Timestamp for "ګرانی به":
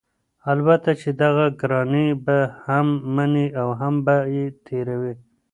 1.61-2.37